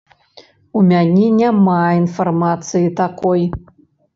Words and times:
У 0.79 0.81
мяне 0.91 1.27
няма 1.41 1.77
інфармацыі 2.01 2.91
такой. 3.03 3.41